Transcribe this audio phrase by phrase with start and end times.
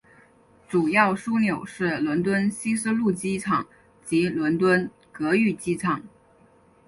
[0.67, 3.67] 主要枢纽是伦敦希斯路机场
[4.03, 6.01] 及伦敦格域机场。